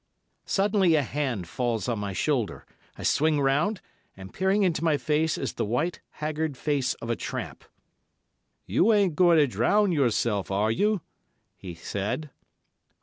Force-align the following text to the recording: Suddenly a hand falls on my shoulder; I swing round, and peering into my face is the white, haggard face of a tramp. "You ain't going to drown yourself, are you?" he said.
Suddenly 0.47 0.95
a 0.95 1.03
hand 1.03 1.47
falls 1.47 1.87
on 1.87 1.99
my 1.99 2.11
shoulder; 2.11 2.65
I 2.97 3.03
swing 3.03 3.39
round, 3.39 3.81
and 4.17 4.33
peering 4.33 4.63
into 4.63 4.83
my 4.83 4.97
face 4.97 5.37
is 5.37 5.53
the 5.53 5.63
white, 5.63 5.99
haggard 6.13 6.57
face 6.57 6.95
of 6.95 7.11
a 7.11 7.15
tramp. 7.15 7.63
"You 8.65 8.91
ain't 8.93 9.15
going 9.15 9.37
to 9.37 9.45
drown 9.45 9.91
yourself, 9.91 10.49
are 10.49 10.71
you?" 10.71 11.01
he 11.55 11.75
said. 11.75 12.31